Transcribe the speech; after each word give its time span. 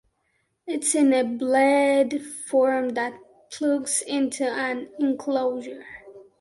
It 0.65 0.81
is 0.81 0.95
in 0.95 1.13
a 1.13 1.23
"blade" 1.23 2.25
form 2.47 2.95
that 2.95 3.13
plugs 3.51 4.01
into 4.01 4.45
an 4.47 4.89
enclosure. 4.97 5.85